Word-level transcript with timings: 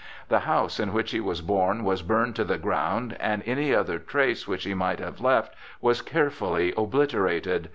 The 0.29 0.39
house 0.49 0.79
in 0.79 0.93
which 0.93 1.11
he 1.11 1.19
was 1.19 1.41
born 1.41 1.83
was 1.83 2.01
burned 2.01 2.35
to 2.37 2.43
the 2.43 2.57
ground, 2.57 3.15
and 3.19 3.43
any 3.45 3.71
other 3.71 3.99
trace 3.99 4.47
which 4.47 4.63
he 4.63 4.73
might 4.73 4.97
have 4.97 5.21
left 5.21 5.53
was 5.79 6.01
carefully 6.01 6.73
obliterated. 6.75 7.69